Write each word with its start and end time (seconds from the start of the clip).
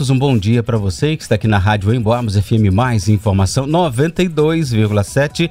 Um 0.00 0.18
bom 0.18 0.36
dia 0.36 0.64
para 0.64 0.76
você 0.76 1.16
que 1.16 1.22
está 1.22 1.36
aqui 1.36 1.46
na 1.46 1.58
Rádio 1.58 1.94
Emboabas 1.94 2.36
FM 2.36 2.72
Mais 2.72 3.08
Informação 3.08 3.66
92,7. 3.66 5.48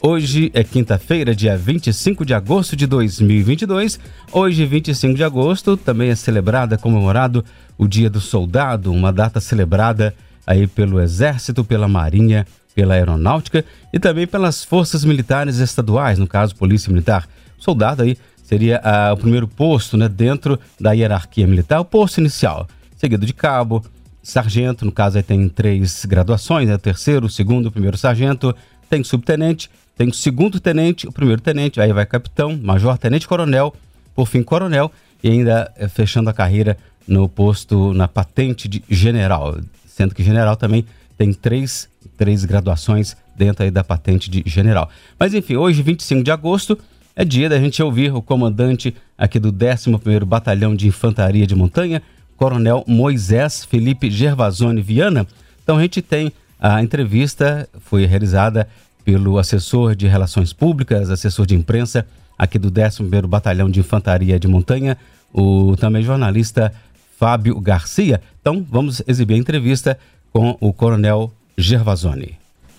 Hoje 0.00 0.50
é 0.54 0.64
quinta-feira, 0.64 1.34
dia 1.34 1.56
25 1.56 2.24
de 2.24 2.32
agosto 2.32 2.74
de 2.74 2.86
2022. 2.86 4.00
Hoje, 4.32 4.64
25 4.64 5.14
de 5.14 5.22
agosto, 5.22 5.76
também 5.76 6.08
é 6.08 6.14
celebrado, 6.14 6.78
comemorado 6.78 7.44
o 7.76 7.86
Dia 7.86 8.08
do 8.08 8.20
Soldado, 8.20 8.90
uma 8.90 9.12
data 9.12 9.38
celebrada 9.38 10.14
aí 10.46 10.66
pelo 10.66 10.98
Exército, 10.98 11.62
pela 11.62 11.86
Marinha, 11.86 12.46
pela 12.74 12.94
Aeronáutica 12.94 13.64
e 13.92 13.98
também 13.98 14.26
pelas 14.26 14.64
forças 14.64 15.04
militares 15.04 15.58
estaduais, 15.58 16.18
no 16.18 16.26
caso, 16.26 16.56
Polícia 16.56 16.90
Militar. 16.90 17.28
Soldado 17.58 18.02
aí 18.02 18.16
seria 18.42 18.80
ah, 18.82 19.12
o 19.12 19.16
primeiro 19.18 19.46
posto 19.46 19.98
né, 19.98 20.08
dentro 20.08 20.58
da 20.80 20.92
hierarquia 20.92 21.46
militar, 21.46 21.80
o 21.80 21.84
posto 21.84 22.18
inicial 22.18 22.66
seguido 23.00 23.24
de 23.24 23.32
cabo, 23.32 23.82
sargento, 24.22 24.84
no 24.84 24.92
caso 24.92 25.16
aí 25.16 25.22
tem 25.22 25.48
três 25.48 26.04
graduações, 26.04 26.68
né? 26.68 26.76
terceiro, 26.76 27.30
segundo, 27.30 27.72
primeiro 27.72 27.96
sargento, 27.96 28.54
tem 28.90 29.02
subtenente, 29.02 29.70
tem 29.96 30.08
o 30.08 30.12
segundo 30.12 30.60
tenente, 30.60 31.08
o 31.08 31.12
primeiro 31.12 31.40
tenente, 31.40 31.80
aí 31.80 31.90
vai 31.94 32.04
capitão, 32.04 32.58
major, 32.62 32.98
tenente 32.98 33.26
coronel, 33.26 33.74
por 34.14 34.26
fim 34.26 34.42
coronel 34.42 34.92
e 35.24 35.30
ainda 35.30 35.72
eh, 35.78 35.88
fechando 35.88 36.28
a 36.28 36.34
carreira 36.34 36.76
no 37.08 37.26
posto, 37.26 37.94
na 37.94 38.06
patente 38.06 38.68
de 38.68 38.84
general, 38.90 39.58
sendo 39.86 40.14
que 40.14 40.22
general 40.22 40.54
também 40.54 40.84
tem 41.16 41.32
três, 41.32 41.88
três 42.18 42.44
graduações 42.44 43.16
dentro 43.34 43.64
aí 43.64 43.70
da 43.70 43.82
patente 43.82 44.28
de 44.28 44.42
general. 44.44 44.90
Mas 45.18 45.32
enfim, 45.32 45.56
hoje, 45.56 45.82
25 45.82 46.22
de 46.22 46.30
agosto, 46.30 46.78
é 47.16 47.24
dia 47.24 47.48
da 47.48 47.58
gente 47.58 47.82
ouvir 47.82 48.12
o 48.12 48.20
comandante 48.20 48.94
aqui 49.16 49.38
do 49.38 49.50
11º 49.50 50.26
Batalhão 50.26 50.74
de 50.74 50.86
Infantaria 50.86 51.46
de 51.46 51.54
Montanha, 51.54 52.02
Coronel 52.40 52.82
Moisés 52.86 53.66
Felipe 53.66 54.10
Gervasoni 54.10 54.80
Viana. 54.80 55.26
Então 55.62 55.76
a 55.76 55.82
gente 55.82 56.00
tem 56.00 56.32
a 56.58 56.82
entrevista, 56.82 57.68
foi 57.80 58.06
realizada 58.06 58.66
pelo 59.04 59.36
assessor 59.36 59.94
de 59.94 60.08
Relações 60.08 60.50
Públicas, 60.50 61.10
assessor 61.10 61.44
de 61.44 61.54
imprensa 61.54 62.06
aqui 62.38 62.58
do 62.58 62.72
11º 62.72 63.26
Batalhão 63.26 63.68
de 63.68 63.80
Infantaria 63.80 64.40
de 64.40 64.48
Montanha, 64.48 64.96
o 65.34 65.76
também 65.76 66.02
jornalista 66.02 66.72
Fábio 67.18 67.60
Garcia. 67.60 68.22
Então 68.40 68.66
vamos 68.70 69.02
exibir 69.06 69.34
a 69.34 69.38
entrevista 69.38 69.98
com 70.32 70.56
o 70.62 70.72
Coronel 70.72 71.30
Gervasoni. 71.58 72.38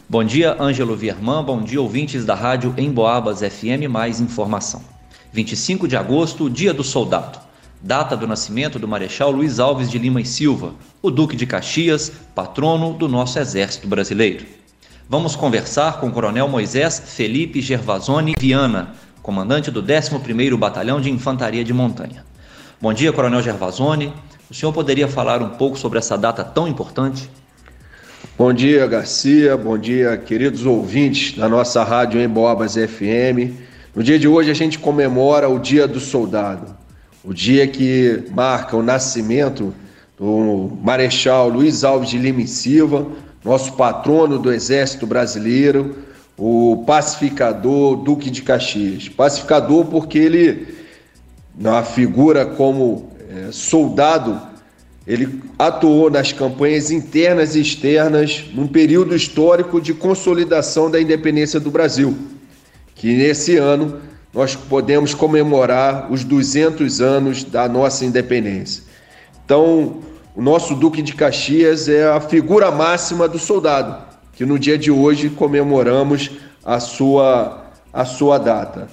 Bom 0.10 0.24
dia, 0.24 0.60
Ângelo 0.60 0.96
Vierman. 0.96 1.44
Bom 1.44 1.62
dia, 1.62 1.80
ouvintes 1.80 2.26
da 2.26 2.34
rádio 2.34 2.74
Emboabas 2.80 3.42
FM. 3.42 3.88
Mais 3.88 4.20
informação. 4.20 4.82
25 5.32 5.88
de 5.88 5.96
agosto, 5.96 6.50
Dia 6.50 6.74
do 6.74 6.84
Soldado 6.84 7.51
data 7.84 8.16
do 8.16 8.28
nascimento 8.28 8.78
do 8.78 8.88
Marechal 8.88 9.32
Luiz 9.32 9.60
Alves 9.60 9.90
de 9.90 9.98
Lima 9.98 10.22
e 10.22 10.26
Silva, 10.26 10.74
o 11.02 11.10
Duque 11.10 11.36
de 11.36 11.48
Caxias, 11.48 12.12
patrono 12.36 12.94
do 12.94 13.08
nosso 13.08 13.40
Exército 13.40 13.88
Brasileiro. 13.88 14.46
Vamos 15.10 15.36
conversar 15.36 16.00
com 16.00 16.08
o 16.08 16.12
Coronel 16.12 16.48
Moisés 16.48 17.02
Felipe 17.04 17.60
Gervasoni 17.60 18.34
Viana, 18.40 18.94
comandante 19.24 19.72
do 19.72 19.82
11º 19.82 20.56
Batalhão 20.58 21.02
de 21.02 21.10
Infantaria 21.10 21.64
de 21.64 21.74
Montanha. 21.74 22.24
Bom 22.80 22.94
dia, 22.94 23.12
Coronel 23.12 23.42
Gervasoni. 23.42 24.14
O 24.50 24.54
senhor 24.54 24.72
poderia 24.72 25.08
falar 25.08 25.42
um 25.42 25.50
pouco 25.50 25.78
sobre 25.78 25.98
essa 25.98 26.18
data 26.18 26.44
tão 26.44 26.68
importante? 26.68 27.30
Bom 28.38 28.54
dia, 28.54 28.86
Garcia. 28.86 29.58
Bom 29.58 29.78
dia, 29.78 30.18
queridos 30.18 30.66
ouvintes 30.66 31.38
da 31.38 31.50
nossa 31.50 31.84
rádio 31.84 32.22
Emboabas 32.22 32.76
FM. 32.76 33.58
No 33.96 34.04
dia 34.04 34.20
de 34.20 34.28
hoje 34.28 34.52
a 34.52 34.54
gente 34.54 34.78
comemora 34.78 35.50
o 35.50 35.60
Dia 35.60 35.88
do 35.88 36.00
Soldado 36.00 36.81
o 37.24 37.34
dia 37.34 37.68
que 37.68 38.24
marca 38.32 38.76
o 38.76 38.82
nascimento 38.82 39.74
do 40.18 40.72
Marechal 40.82 41.50
Luiz 41.50 41.84
Alves 41.84 42.10
de 42.10 42.18
Lima 42.18 42.42
e 42.42 42.48
Silva, 42.48 43.08
nosso 43.44 43.74
patrono 43.74 44.40
do 44.40 44.52
Exército 44.52 45.06
Brasileiro, 45.06 45.96
o 46.38 46.84
pacificador 46.86 47.98
Duque 47.98 48.30
de 48.30 48.42
Caxias. 48.42 49.10
Pacificador 49.10 49.86
porque 49.86 50.18
ele, 50.18 50.76
na 51.56 51.84
figura 51.84 52.46
como 52.46 53.12
é, 53.30 53.52
soldado, 53.52 54.40
ele 55.06 55.42
atuou 55.58 56.10
nas 56.10 56.32
campanhas 56.32 56.92
internas 56.92 57.56
e 57.56 57.62
externas 57.62 58.46
num 58.54 58.68
período 58.68 59.16
histórico 59.16 59.82
de 59.82 59.94
consolidação 59.94 60.90
da 60.90 61.02
independência 61.02 61.60
do 61.60 61.72
Brasil, 61.72 62.16
que 62.96 63.16
nesse 63.16 63.58
ano 63.58 64.00
nós 64.34 64.56
podemos 64.56 65.14
comemorar 65.14 66.12
os 66.12 66.24
200 66.24 67.02
anos 67.02 67.44
da 67.44 67.68
nossa 67.68 68.06
independência. 68.06 68.84
Então, 69.44 69.98
o 70.36 70.42
nosso 70.42 70.74
Duque 70.76 71.02
de 71.02 71.14
Caxias 71.14 71.90
é 71.90 72.08
a 72.08 72.22
figura 72.22 72.72
máxima 72.72 73.28
do 73.28 73.38
soldado, 73.38 74.02
que 74.34 74.46
no 74.46 74.58
dia 74.58 74.78
de 74.78 74.90
hoje 74.90 75.30
comemoramos 75.30 76.32
a 76.64 76.80
sua, 76.80 77.66
a 77.92 78.06
sua 78.06 78.38
data. 78.38 78.88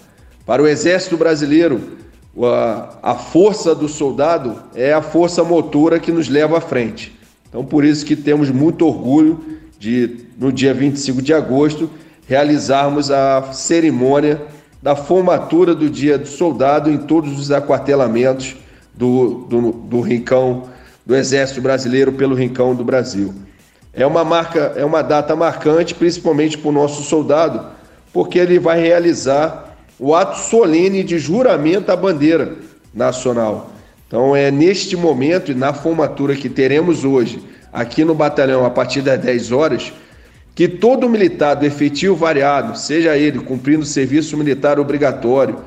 Para 0.44 0.62
o 0.62 0.66
Exército 0.66 1.16
Brasileiro, 1.16 1.98
a, 2.42 2.96
a 3.02 3.14
força 3.14 3.74
do 3.74 3.88
soldado 3.88 4.60
é 4.74 4.92
a 4.92 5.02
força 5.02 5.44
motora 5.44 6.00
que 6.00 6.10
nos 6.10 6.28
leva 6.28 6.58
à 6.58 6.60
frente. 6.60 7.16
Então, 7.48 7.64
por 7.64 7.84
isso 7.84 8.04
que 8.04 8.16
temos 8.16 8.50
muito 8.50 8.84
orgulho 8.84 9.58
de, 9.78 10.26
no 10.36 10.52
dia 10.52 10.74
25 10.74 11.22
de 11.22 11.32
agosto, 11.32 11.88
realizarmos 12.26 13.10
a 13.10 13.52
cerimônia 13.52 14.42
da 14.82 14.94
formatura 14.94 15.74
do 15.74 15.90
Dia 15.90 16.16
do 16.16 16.28
Soldado 16.28 16.90
em 16.90 16.98
todos 16.98 17.38
os 17.38 17.50
aquartelamentos 17.50 18.56
do, 18.94 19.46
do, 19.48 19.72
do 19.72 20.00
Rincão, 20.00 20.68
do 21.04 21.16
Exército 21.16 21.60
Brasileiro 21.60 22.12
pelo 22.12 22.34
Rincão 22.34 22.74
do 22.74 22.84
Brasil. 22.84 23.34
É 23.92 24.06
uma 24.06 24.24
marca, 24.24 24.72
é 24.76 24.84
uma 24.84 25.02
data 25.02 25.34
marcante, 25.34 25.94
principalmente 25.94 26.56
para 26.56 26.68
o 26.68 26.72
nosso 26.72 27.02
soldado, 27.02 27.66
porque 28.12 28.38
ele 28.38 28.58
vai 28.58 28.80
realizar 28.80 29.76
o 29.98 30.14
ato 30.14 30.38
solene 30.38 31.02
de 31.02 31.18
juramento 31.18 31.90
à 31.90 31.96
bandeira 31.96 32.56
nacional. 32.94 33.72
Então 34.06 34.34
é 34.34 34.50
neste 34.50 34.96
momento 34.96 35.50
e 35.50 35.54
na 35.54 35.72
formatura 35.72 36.36
que 36.36 36.48
teremos 36.48 37.04
hoje 37.04 37.42
aqui 37.72 38.04
no 38.04 38.14
batalhão 38.14 38.64
a 38.64 38.70
partir 38.70 39.02
das 39.02 39.20
10 39.20 39.52
horas 39.52 39.92
que 40.58 40.66
todo 40.66 41.08
militar 41.08 41.54
do 41.54 41.64
efetivo 41.64 42.16
variado, 42.16 42.76
seja 42.76 43.16
ele 43.16 43.38
cumprindo 43.38 43.84
serviço 43.84 44.36
militar 44.36 44.80
obrigatório 44.80 45.60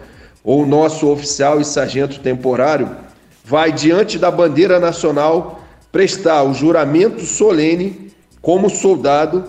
ou 0.43 0.65
nosso 0.65 1.07
oficial 1.07 1.61
e 1.61 1.63
sargento 1.63 2.19
temporário, 2.19 2.93
vai 3.41 3.71
diante 3.71 4.19
da 4.19 4.29
bandeira 4.29 4.81
nacional 4.81 5.61
prestar 5.93 6.43
o 6.43 6.53
juramento 6.53 7.21
solene 7.21 8.11
como 8.41 8.69
soldado 8.69 9.45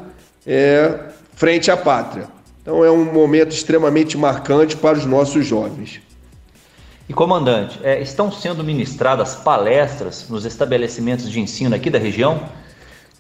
é, 0.47 1.09
frente 1.35 1.73
à 1.73 1.77
pátria. 1.77 2.29
Então 2.63 2.85
é 2.85 2.91
um 2.93 3.13
momento 3.13 3.51
extremamente 3.51 4.17
marcante 4.17 4.77
para 4.77 4.97
os 4.97 5.05
nossos 5.05 5.45
jovens. 5.45 6.01
E 7.09 7.13
comandante, 7.13 7.81
é, 7.83 8.01
estão 8.01 8.31
sendo 8.31 8.63
ministradas 8.63 9.35
palestras 9.35 10.25
nos 10.29 10.45
estabelecimentos 10.45 11.29
de 11.29 11.41
ensino 11.41 11.75
aqui 11.75 11.91
da 11.91 11.99
região? 11.99 12.43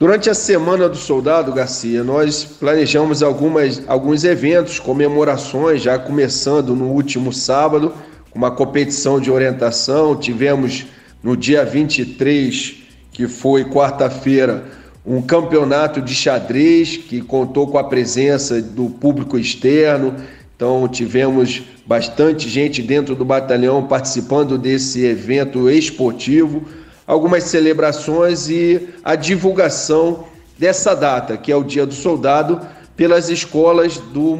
Durante 0.02 0.28
a 0.28 0.34
Semana 0.34 0.88
do 0.88 0.96
Soldado, 0.96 1.52
Garcia, 1.52 2.02
nós 2.02 2.42
planejamos 2.44 3.22
algumas, 3.22 3.80
alguns 3.86 4.24
eventos, 4.24 4.80
comemorações, 4.80 5.80
já 5.80 5.96
começando 5.96 6.74
no 6.74 6.86
último 6.86 7.32
sábado, 7.32 7.94
uma 8.34 8.50
competição 8.50 9.20
de 9.20 9.30
orientação. 9.30 10.16
Tivemos 10.16 10.86
no 11.22 11.36
dia 11.36 11.64
23, 11.64 12.82
que 13.12 13.28
foi 13.28 13.64
quarta-feira, 13.64 14.64
um 15.06 15.22
campeonato 15.22 16.02
de 16.02 16.16
xadrez 16.16 16.96
que 16.96 17.20
contou 17.20 17.69
com 17.69 17.78
a 17.78 17.84
presença 17.84 18.60
do 18.60 18.90
público 18.90 19.38
externo. 19.38 20.16
Então, 20.56 20.88
tivemos 20.88 21.62
bastante 21.86 22.48
gente 22.48 22.82
dentro 22.82 23.14
do 23.14 23.24
batalhão 23.24 23.86
participando 23.86 24.58
desse 24.58 25.04
evento 25.04 25.70
esportivo 25.70 26.64
algumas 27.06 27.44
celebrações 27.44 28.49
e 28.49 28.88
a 29.04 29.14
divulgação 29.14 30.26
dessa 30.58 30.94
data, 30.94 31.37
que 31.37 31.50
é 31.50 31.56
o 31.56 31.64
Dia 31.64 31.84
do 31.84 31.94
Soldado, 31.94 32.60
pelas 32.96 33.28
escolas 33.28 33.96
do 33.99 34.37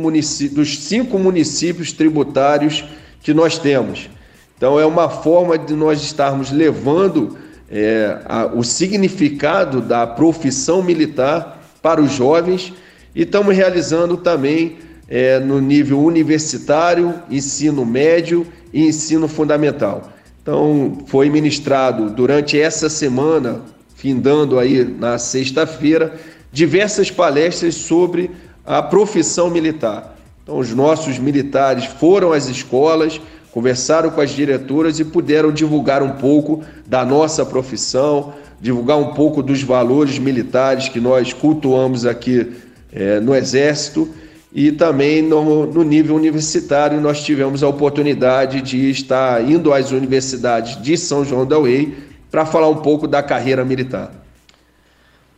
dos 0.53 0.79
cinco 0.79 1.19
municípios 1.19 1.93
tributários 1.93 2.85
que 3.23 3.33
nós 3.33 3.59
temos. 3.59 4.09
Então, 4.57 4.79
é 4.79 4.87
uma 4.87 5.09
forma 5.09 5.59
de 5.59 5.75
nós 5.75 6.03
estarmos 6.03 6.53
levando 6.53 7.37
é, 7.71 8.19
a, 8.27 8.47
o 8.47 8.63
significado 8.63 9.81
da 9.81 10.07
profissão 10.07 10.83
militar 10.83 11.61
para 11.83 12.01
os 12.01 12.13
jovens 12.13 12.73
e 13.15 13.23
estamos 13.23 13.57
realizando 13.57 14.17
também 14.17 14.79
é, 15.09 15.41
no 15.41 15.61
nível 15.61 16.01
universitário, 16.01 17.15
ensino 17.31 17.85
médio 17.85 18.47
e 18.73 18.87
ensino 18.87 19.27
fundamental. 19.27 20.13
Então, 20.43 20.99
foi 21.07 21.31
ministrado 21.31 22.11
durante 22.11 22.61
essa 22.61 22.89
semana, 22.89 23.61
findando 23.95 24.59
aí 24.59 24.85
na 24.85 25.17
sexta-feira, 25.17 26.15
diversas 26.51 27.13
palestras 27.13 27.77
sobre 27.77 28.29
a 28.67 28.83
profissão 28.83 29.49
militar. 29.49 30.17
Então, 30.43 30.59
os 30.59 30.75
nossos 30.75 31.17
militares 31.17 31.85
foram 31.85 32.33
às 32.33 32.49
escolas, 32.49 33.21
conversaram 33.53 34.11
com 34.11 34.21
as 34.21 34.31
diretoras 34.31 34.99
e 34.99 35.05
puderam 35.05 35.53
divulgar 35.53 36.03
um 36.03 36.13
pouco 36.13 36.65
da 36.85 37.05
nossa 37.05 37.47
profissão, 37.47 38.35
divulgar 38.61 38.99
um 38.99 39.15
pouco 39.15 39.45
dos 39.45 39.63
valores 39.63 40.19
militares 40.19 40.89
que 40.89 40.99
nós 40.99 41.33
cultuamos 41.33 42.05
aqui 42.05 42.51
é, 42.93 43.21
no 43.21 43.33
Exército 43.33 44.09
e 44.55 44.71
também 44.71 45.23
no, 45.23 45.67
no, 45.67 45.83
nível 45.83 46.15
universitário 46.15 47.01
nós 47.01 47.25
tivemos 47.25 47.63
a 47.63 47.69
oportunidade 47.69 48.61
de 48.61 48.91
estar 48.91 49.43
indo 49.43 49.73
às 49.73 49.93
universidades 49.93 50.81
de 50.83 50.97
São 50.97 51.25
João 51.25 51.47
del 51.47 51.63
Rei 51.63 51.97
para 52.31 52.45
falar 52.45 52.69
um 52.69 52.77
pouco 52.77 53.09
da 53.09 53.23
carreira 53.23 53.65
militar. 53.65 54.11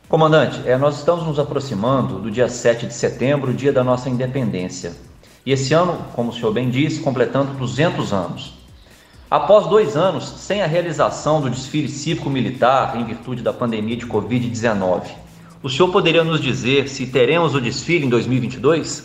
Comandante, 0.09 0.61
é, 0.67 0.77
nós 0.77 0.99
estamos 0.99 1.25
nos 1.27 1.39
aproximando 1.39 2.19
do 2.19 2.31
dia 2.31 2.49
7 2.49 2.87
de 2.87 2.95
setembro, 2.95 3.55
dia 3.55 3.73
da 3.73 3.85
nossa 3.85 4.11
independência. 4.11 4.93
E 5.47 5.53
esse 5.53 5.73
ano, 5.75 5.97
como 6.15 6.31
o 6.31 6.33
senhor 6.33 6.53
bem 6.53 6.69
disse, 6.69 7.01
completando 7.01 7.53
200 7.53 8.13
anos. 8.13 8.55
Após 9.31 9.67
dois 9.67 9.97
anos 9.97 10.29
sem 10.39 10.63
a 10.63 10.67
realização 10.67 11.41
do 11.41 11.51
desfile 11.51 11.89
cívico-militar 11.89 12.97
em 12.97 13.05
virtude 13.05 13.43
da 13.43 13.53
pandemia 13.53 13.97
de 13.97 14.07
Covid-19, 14.07 15.03
o 15.65 15.71
senhor 15.71 15.89
poderia 15.89 16.23
nos 16.23 16.43
dizer 16.43 16.91
se 16.91 17.07
teremos 17.07 17.55
o 17.55 17.61
desfile 17.61 18.05
em 18.05 18.09
2022? 18.11 19.03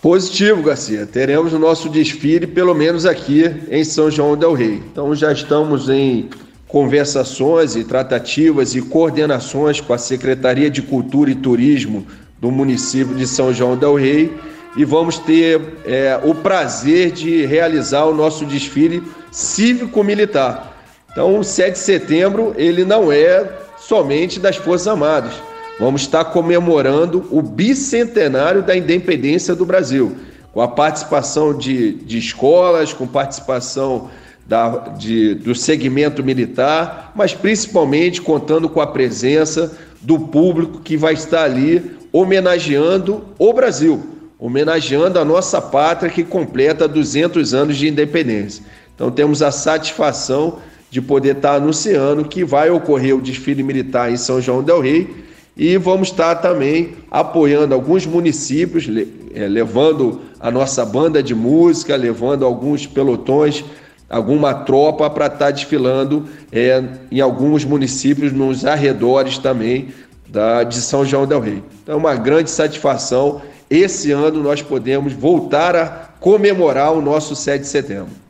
Positivo, 0.00 0.62
Garcia. 0.62 1.04
Teremos 1.04 1.52
o 1.52 1.58
nosso 1.58 1.88
desfile, 1.88 2.46
pelo 2.46 2.72
menos 2.72 3.04
aqui 3.04 3.50
em 3.68 3.82
São 3.82 4.08
João 4.08 4.36
Del 4.36 4.52
Rei. 4.52 4.80
Então 4.92 5.12
já 5.12 5.32
estamos 5.32 5.88
em 5.88 6.30
conversações 6.68 7.74
e 7.74 7.82
tratativas 7.82 8.76
e 8.76 8.80
coordenações 8.80 9.80
com 9.80 9.92
a 9.92 9.98
Secretaria 9.98 10.70
de 10.70 10.80
Cultura 10.80 11.32
e 11.32 11.34
Turismo 11.34 12.06
do 12.40 12.52
município 12.52 13.12
de 13.12 13.26
São 13.26 13.52
João 13.52 13.76
Del 13.76 13.96
Rei 13.96 14.32
e 14.76 14.84
vamos 14.84 15.18
ter 15.18 15.60
é, 15.84 16.20
o 16.22 16.32
prazer 16.32 17.10
de 17.10 17.44
realizar 17.44 18.04
o 18.04 18.14
nosso 18.14 18.46
desfile 18.46 19.02
cívico-militar. 19.32 20.76
Então, 21.10 21.40
o 21.40 21.42
7 21.42 21.72
de 21.72 21.78
setembro 21.80 22.54
ele 22.56 22.84
não 22.84 23.10
é 23.10 23.65
somente 23.86 24.40
das 24.40 24.56
Forças 24.56 24.88
Armadas. 24.88 25.34
Vamos 25.78 26.02
estar 26.02 26.24
comemorando 26.26 27.26
o 27.30 27.40
bicentenário 27.40 28.62
da 28.62 28.76
independência 28.76 29.54
do 29.54 29.64
Brasil, 29.64 30.16
com 30.52 30.60
a 30.60 30.68
participação 30.68 31.56
de, 31.56 31.92
de 31.92 32.18
escolas, 32.18 32.92
com 32.92 33.06
participação 33.06 34.10
da, 34.46 34.88
de, 34.96 35.34
do 35.34 35.54
segmento 35.54 36.24
militar, 36.24 37.12
mas 37.14 37.34
principalmente 37.34 38.22
contando 38.22 38.68
com 38.68 38.80
a 38.80 38.86
presença 38.86 39.76
do 40.00 40.18
público 40.18 40.80
que 40.80 40.96
vai 40.96 41.14
estar 41.14 41.44
ali 41.44 41.96
homenageando 42.12 43.24
o 43.38 43.52
Brasil, 43.52 44.04
homenageando 44.38 45.18
a 45.18 45.24
nossa 45.24 45.60
pátria 45.60 46.10
que 46.10 46.24
completa 46.24 46.88
200 46.88 47.52
anos 47.54 47.76
de 47.76 47.88
independência. 47.88 48.64
Então 48.94 49.10
temos 49.10 49.42
a 49.42 49.50
satisfação 49.50 50.58
de 50.90 51.00
poder 51.00 51.36
estar 51.36 51.54
anunciando 51.54 52.24
que 52.24 52.44
vai 52.44 52.70
ocorrer 52.70 53.16
o 53.16 53.20
desfile 53.20 53.62
militar 53.62 54.10
em 54.10 54.16
São 54.16 54.40
João 54.40 54.62
del 54.62 54.80
Rei 54.80 55.26
e 55.56 55.76
vamos 55.78 56.08
estar 56.08 56.34
também 56.36 56.94
apoiando 57.10 57.74
alguns 57.74 58.04
municípios, 58.04 58.86
é, 59.34 59.48
levando 59.48 60.20
a 60.38 60.50
nossa 60.50 60.84
banda 60.84 61.22
de 61.22 61.34
música, 61.34 61.96
levando 61.96 62.44
alguns 62.44 62.86
pelotões, 62.86 63.64
alguma 64.08 64.52
tropa 64.52 65.08
para 65.08 65.26
estar 65.26 65.50
desfilando 65.50 66.26
é, 66.52 66.84
em 67.10 67.20
alguns 67.20 67.64
municípios 67.64 68.32
nos 68.32 68.66
arredores 68.66 69.38
também 69.38 69.88
da, 70.28 70.62
de 70.62 70.76
São 70.76 71.06
João 71.06 71.26
del 71.26 71.40
Rei. 71.40 71.62
Então, 71.82 71.94
é 71.94 71.98
uma 71.98 72.14
grande 72.14 72.50
satisfação. 72.50 73.40
Esse 73.70 74.12
ano 74.12 74.42
nós 74.42 74.60
podemos 74.60 75.14
voltar 75.14 75.74
a 75.74 75.86
comemorar 76.20 76.92
o 76.92 77.00
nosso 77.00 77.34
7 77.34 77.62
de 77.62 77.66
setembro. 77.68 78.25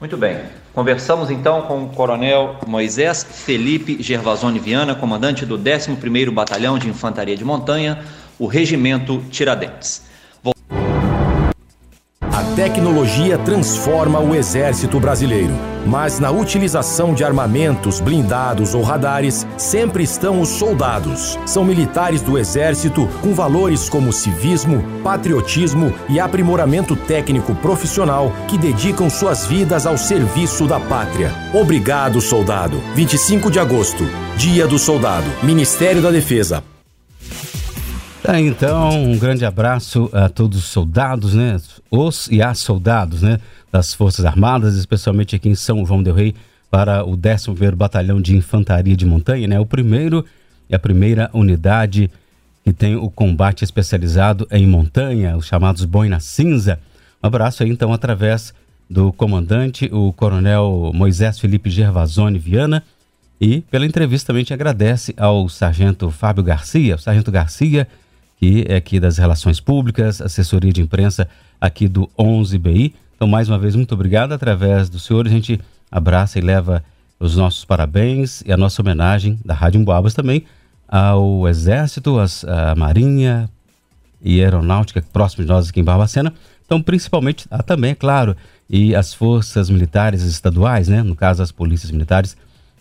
Muito 0.00 0.16
bem. 0.16 0.38
Conversamos 0.72 1.28
então 1.28 1.62
com 1.62 1.82
o 1.82 1.88
Coronel 1.88 2.56
Moisés 2.64 3.26
Felipe 3.28 4.00
Gervasoni 4.00 4.60
Viana, 4.60 4.94
comandante 4.94 5.44
do 5.44 5.58
11º 5.58 6.30
Batalhão 6.30 6.78
de 6.78 6.88
Infantaria 6.88 7.36
de 7.36 7.44
Montanha, 7.44 7.98
o 8.38 8.46
Regimento 8.46 9.20
Tiradentes. 9.28 10.07
Tecnologia 12.58 13.38
transforma 13.38 14.18
o 14.18 14.34
exército 14.34 14.98
brasileiro, 14.98 15.54
mas 15.86 16.18
na 16.18 16.32
utilização 16.32 17.14
de 17.14 17.22
armamentos, 17.22 18.00
blindados 18.00 18.74
ou 18.74 18.82
radares, 18.82 19.46
sempre 19.56 20.02
estão 20.02 20.40
os 20.40 20.48
soldados. 20.48 21.38
São 21.46 21.64
militares 21.64 22.20
do 22.20 22.36
exército 22.36 23.08
com 23.22 23.32
valores 23.32 23.88
como 23.88 24.12
civismo, 24.12 24.82
patriotismo 25.04 25.94
e 26.08 26.18
aprimoramento 26.18 26.96
técnico 26.96 27.54
profissional 27.54 28.32
que 28.48 28.58
dedicam 28.58 29.08
suas 29.08 29.46
vidas 29.46 29.86
ao 29.86 29.96
serviço 29.96 30.66
da 30.66 30.80
pátria. 30.80 31.32
Obrigado, 31.54 32.20
soldado. 32.20 32.82
25 32.96 33.52
de 33.52 33.60
agosto, 33.60 34.04
Dia 34.36 34.66
do 34.66 34.80
Soldado. 34.80 35.30
Ministério 35.44 36.02
da 36.02 36.10
Defesa. 36.10 36.64
Tá, 38.28 38.38
então, 38.38 38.90
um 39.04 39.18
grande 39.18 39.42
abraço 39.46 40.10
a 40.12 40.28
todos 40.28 40.58
os 40.58 40.64
soldados, 40.66 41.32
né? 41.32 41.56
Os 41.90 42.28
e 42.30 42.42
as 42.42 42.58
soldados, 42.58 43.22
né? 43.22 43.40
Das 43.72 43.94
Forças 43.94 44.26
Armadas, 44.26 44.74
especialmente 44.74 45.34
aqui 45.34 45.48
em 45.48 45.54
São 45.54 45.86
João 45.86 46.02
del 46.02 46.14
Rei, 46.14 46.34
para 46.70 47.02
o 47.06 47.16
11º 47.16 47.74
Batalhão 47.74 48.20
de 48.20 48.36
Infantaria 48.36 48.94
de 48.94 49.06
Montanha, 49.06 49.48
né? 49.48 49.58
O 49.58 49.64
primeiro 49.64 50.26
e 50.68 50.74
a 50.74 50.78
primeira 50.78 51.30
unidade 51.32 52.10
que 52.62 52.70
tem 52.70 52.96
o 52.96 53.08
combate 53.08 53.64
especializado 53.64 54.46
em 54.50 54.66
montanha, 54.66 55.34
os 55.34 55.46
chamados 55.46 55.86
Boina 55.86 56.20
Cinza. 56.20 56.78
Um 57.22 57.28
abraço 57.28 57.62
aí, 57.62 57.70
então, 57.70 57.94
através 57.94 58.52
do 58.90 59.10
comandante, 59.10 59.88
o 59.90 60.12
coronel 60.12 60.90
Moisés 60.92 61.38
Felipe 61.38 61.70
Gervasoni 61.70 62.38
Viana, 62.38 62.84
e 63.40 63.62
pela 63.62 63.86
entrevista 63.86 64.26
também 64.26 64.44
te 64.44 64.52
agradece 64.52 65.14
ao 65.16 65.48
sargento 65.48 66.10
Fábio 66.10 66.44
Garcia, 66.44 66.96
o 66.96 66.98
sargento 66.98 67.32
Garcia, 67.32 67.88
que 68.38 68.64
é 68.68 68.76
aqui 68.76 69.00
das 69.00 69.18
Relações 69.18 69.58
Públicas, 69.60 70.20
assessoria 70.20 70.72
de 70.72 70.80
imprensa 70.80 71.28
aqui 71.60 71.88
do 71.88 72.08
11BI. 72.16 72.94
Então, 73.16 73.26
mais 73.26 73.48
uma 73.48 73.58
vez, 73.58 73.74
muito 73.74 73.92
obrigado. 73.92 74.32
Através 74.32 74.88
do 74.88 75.00
senhor, 75.00 75.26
a 75.26 75.30
gente 75.30 75.60
abraça 75.90 76.38
e 76.38 76.42
leva 76.42 76.84
os 77.18 77.36
nossos 77.36 77.64
parabéns 77.64 78.42
e 78.46 78.52
a 78.52 78.56
nossa 78.56 78.80
homenagem 78.80 79.40
da 79.44 79.54
Rádio 79.54 79.80
Emboabas 79.80 80.14
também 80.14 80.44
ao 80.86 81.46
Exército, 81.48 82.16
à 82.46 82.74
Marinha 82.76 83.50
e 84.22 84.40
Aeronáutica 84.40 85.02
próximo 85.12 85.44
de 85.44 85.48
nós 85.48 85.68
aqui 85.68 85.80
em 85.80 85.84
Barbacena. 85.84 86.32
Então, 86.64 86.80
principalmente, 86.80 87.46
ah, 87.50 87.62
também, 87.62 87.90
é 87.90 87.94
claro, 87.94 88.36
e 88.70 88.94
as 88.94 89.12
forças 89.12 89.68
militares 89.68 90.22
estaduais, 90.22 90.86
né? 90.86 91.02
No 91.02 91.16
caso, 91.16 91.42
as 91.42 91.50
polícias 91.50 91.90
militares, 91.90 92.36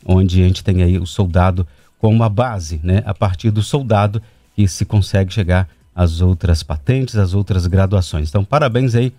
onde 0.05 0.41
a 0.41 0.47
gente 0.47 0.63
tem 0.63 0.83
aí 0.83 0.99
o 0.99 1.05
soldado 1.05 1.65
como 1.97 2.15
uma 2.15 2.29
base, 2.29 2.79
né? 2.83 3.01
A 3.05 3.13
partir 3.13 3.49
do 3.49 3.63
soldado 3.63 4.21
que 4.57 4.67
se 4.67 4.85
consegue 4.85 5.31
chegar 5.31 5.69
às 5.95 6.19
outras 6.19 6.63
patentes, 6.63 7.15
às 7.15 7.35
outras 7.35 7.67
graduações. 7.67 8.27
Então, 8.27 8.43
parabéns 8.43 8.95
aí 8.95 9.13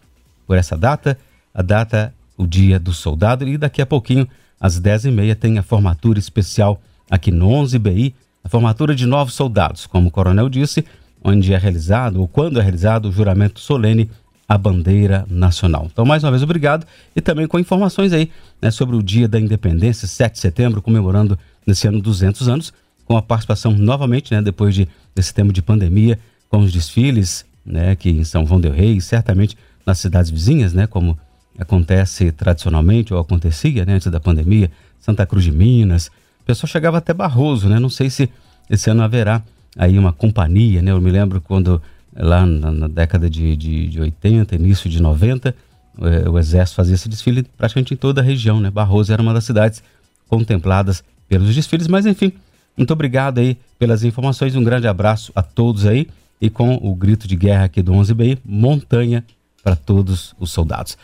por 0.45 0.57
essa 0.57 0.76
data, 0.76 1.16
a 1.54 1.62
data, 1.62 2.12
o 2.37 2.45
dia 2.45 2.76
do 2.76 2.92
soldado, 2.92 3.47
e 3.47 3.57
daqui 3.57 3.80
a 3.80 3.87
pouquinho, 3.87 4.26
às 4.61 4.80
10h30, 4.80 5.37
tem 5.37 5.57
a 5.57 5.62
formatura 5.62 6.18
especial 6.18 6.83
aqui 7.09 7.30
no 7.30 7.49
11BI, 7.50 8.12
a 8.42 8.49
formatura 8.49 8.97
de 8.97 9.07
novos 9.07 9.35
soldados, 9.35 9.87
como 9.87 10.09
o 10.09 10.11
coronel 10.11 10.49
disse, 10.49 10.85
onde 11.23 11.54
é 11.54 11.57
realizado, 11.57 12.21
ou 12.21 12.26
quando 12.26 12.59
é 12.59 12.62
realizado, 12.62 13.09
o 13.09 13.12
juramento 13.12 13.61
solene 13.61 14.11
à 14.49 14.59
bandeira 14.59 15.25
nacional. 15.30 15.87
Então, 15.92 16.04
mais 16.04 16.25
uma 16.25 16.33
vez, 16.33 16.42
obrigado. 16.42 16.85
E 17.14 17.21
também 17.21 17.47
com 17.47 17.61
informações 17.61 18.12
aí 18.12 18.28
né, 18.61 18.73
sobre 18.73 18.97
o 18.97 19.02
Dia 19.04 19.28
da 19.28 19.38
Independência, 19.38 20.09
7 20.09 20.33
de 20.33 20.40
setembro, 20.40 20.83
comemorando 20.83 21.38
nesse 21.64 21.87
ano 21.87 22.00
200 22.00 22.49
anos 22.49 22.73
com 23.09 23.17
a 23.17 23.23
participação 23.23 23.73
novamente, 23.73 24.35
né, 24.35 24.43
depois 24.43 24.75
de, 24.75 24.87
desse 25.15 25.33
tempo 25.33 25.50
de 25.50 25.62
pandemia, 25.62 26.19
com 26.50 26.59
os 26.59 26.71
desfiles, 26.71 27.47
né, 27.65 27.97
que 27.97 28.11
em 28.11 28.23
São 28.23 28.47
João 28.47 28.61
del 28.61 28.73
Rei, 28.73 29.00
certamente 29.00 29.57
nas 29.87 29.99
cidades 29.99 30.31
vizinhas, 30.31 30.75
né, 30.75 30.87
como 30.87 31.19
acontece 31.59 32.31
tradicionalmente 32.31 33.15
ou 33.15 33.19
acontecia, 33.19 33.87
né, 33.87 33.95
antes 33.95 34.12
da 34.12 34.21
pandemia, 34.21 34.71
Santa 35.00 35.25
Cruz 35.25 35.43
de 35.43 35.50
Minas, 35.50 36.09
o 36.43 36.45
pessoal 36.45 36.69
chegava 36.69 36.99
até 36.99 37.15
Barroso, 37.15 37.67
né, 37.67 37.79
não 37.79 37.88
sei 37.88 38.11
se 38.11 38.29
esse 38.69 38.91
ano 38.91 39.03
haverá 39.03 39.43
aí 39.79 39.99
uma 39.99 40.12
companhia, 40.12 40.83
né, 40.83 40.91
eu 40.91 41.00
me 41.00 41.11
lembro 41.11 41.41
quando 41.41 41.81
lá 42.15 42.45
na, 42.45 42.71
na 42.71 42.88
década 42.88 43.31
de, 43.31 43.57
de, 43.57 43.88
de 43.88 44.00
80, 44.03 44.55
início 44.55 44.91
de 44.91 45.00
90, 45.00 45.55
o, 45.97 46.07
eh, 46.07 46.29
o 46.29 46.38
Exército 46.38 46.77
fazia 46.77 46.95
esse 46.95 47.09
desfile 47.09 47.43
praticamente 47.57 47.95
em 47.95 47.97
toda 47.97 48.21
a 48.21 48.25
região, 48.25 48.61
né, 48.61 48.71
Barroso 48.71 49.11
era 49.11 49.23
uma 49.23 49.33
das 49.33 49.45
cidades 49.45 49.83
contempladas 50.29 51.03
pelos 51.27 51.55
desfiles, 51.55 51.88
mas 51.88 52.05
enfim, 52.05 52.35
muito 52.78 52.92
obrigado 52.92 53.38
aí 53.38 53.58
pelas 53.78 54.04
informações. 54.04 54.54
Um 54.54 54.62
grande 54.62 54.87
abraço 54.87 55.32
a 55.35 55.42
todos 55.42 55.85
aí. 55.85 56.06
E 56.40 56.49
com 56.49 56.75
o 56.76 56.94
grito 56.94 57.26
de 57.26 57.35
guerra 57.35 57.64
aqui 57.64 57.82
do 57.82 57.92
11BI, 57.92 58.38
montanha 58.44 59.25
para 59.62 59.75
todos 59.75 60.35
os 60.38 60.52
soldados. 60.52 60.97